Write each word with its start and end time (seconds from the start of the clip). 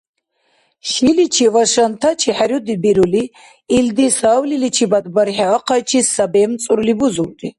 Шиличи 0.89 1.47
ва 1.53 1.63
шантачи 1.73 2.31
хӀеруди 2.37 2.75
бирули, 2.83 3.23
илди 3.77 4.07
савлиличибад 4.19 5.05
бархӀи 5.15 5.45
ахъайчи 5.55 5.99
сабемцӀурли 6.15 6.93
бузулри. 6.99 7.49